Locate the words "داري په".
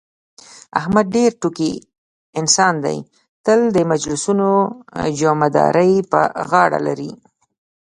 5.55-6.21